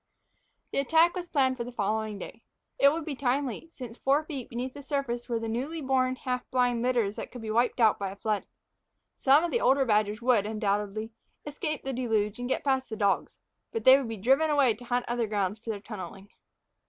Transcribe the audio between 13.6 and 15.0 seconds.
but they would be driven away to